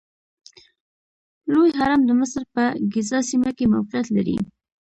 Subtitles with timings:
[1.53, 2.63] لوی هرم د مصر په
[2.93, 4.37] ګیزا سیمه کې موقعیت لري.